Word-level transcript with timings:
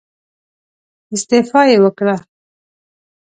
استعفا 1.15 1.61
يې 1.69 1.77
وکړه. 1.83 2.15